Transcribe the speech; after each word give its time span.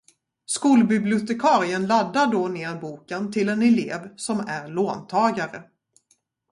Skolbibliotekarien 0.45 1.87
laddar 1.87 2.27
då 2.27 2.47
ner 2.47 2.75
boken 2.75 3.31
till 3.31 3.49
en 3.49 3.61
elev 3.61 4.15
som 4.15 4.39
är 4.39 4.67
låntagare. 4.67 5.63